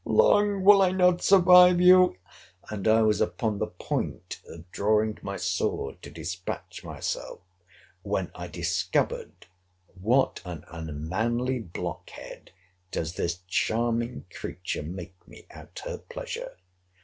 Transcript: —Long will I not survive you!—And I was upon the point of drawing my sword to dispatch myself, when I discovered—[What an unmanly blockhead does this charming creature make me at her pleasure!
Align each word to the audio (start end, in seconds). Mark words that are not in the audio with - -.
—Long 0.03 0.63
will 0.63 0.81
I 0.81 0.89
not 0.89 1.21
survive 1.21 1.79
you!—And 1.79 2.87
I 2.87 3.03
was 3.03 3.21
upon 3.21 3.59
the 3.59 3.67
point 3.67 4.39
of 4.47 4.71
drawing 4.71 5.19
my 5.21 5.37
sword 5.37 6.01
to 6.01 6.09
dispatch 6.09 6.83
myself, 6.83 7.41
when 8.01 8.31
I 8.33 8.47
discovered—[What 8.47 10.41
an 10.43 10.65
unmanly 10.71 11.59
blockhead 11.59 12.49
does 12.89 13.13
this 13.13 13.41
charming 13.47 14.25
creature 14.35 14.81
make 14.81 15.13
me 15.27 15.45
at 15.51 15.81
her 15.85 15.99
pleasure! 15.99 16.57